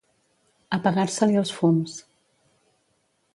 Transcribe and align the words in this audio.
Apagar-se-li 0.77 1.37
els 1.43 1.53
fums. 1.59 1.99